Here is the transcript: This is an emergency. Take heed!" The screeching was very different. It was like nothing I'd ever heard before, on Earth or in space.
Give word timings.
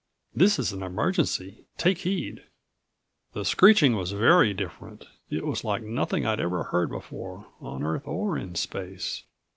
This 0.33 0.57
is 0.57 0.71
an 0.71 0.81
emergency. 0.81 1.65
Take 1.77 1.99
heed!" 1.99 2.41
The 3.33 3.45
screeching 3.45 3.95
was 3.95 4.13
very 4.13 4.51
different. 4.51 5.05
It 5.29 5.45
was 5.45 5.63
like 5.63 5.83
nothing 5.83 6.25
I'd 6.25 6.39
ever 6.39 6.63
heard 6.63 6.89
before, 6.89 7.45
on 7.59 7.83
Earth 7.83 8.07
or 8.07 8.35
in 8.35 8.55
space. 8.55 9.25